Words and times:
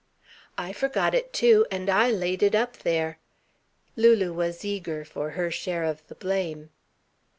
"I 0.57 0.73
forgot 0.73 1.13
it 1.13 1.31
too! 1.31 1.67
And 1.69 1.87
I 1.87 2.09
laid 2.09 2.41
it 2.41 2.55
up 2.55 2.77
there." 2.77 3.19
Lulu 3.95 4.33
was 4.33 4.65
eager 4.65 5.05
for 5.05 5.29
her 5.37 5.51
share 5.51 5.83
of 5.83 6.07
the 6.07 6.15
blame. 6.15 6.71